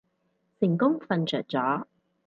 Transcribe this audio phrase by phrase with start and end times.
[0.59, 1.85] 成功瞓着咗